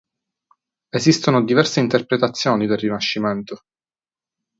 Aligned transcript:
Esistono 0.89 1.43
diverse 1.43 1.79
interpretazioni 1.79 2.65
del 2.65 2.79
Rinascimento. 2.79 3.61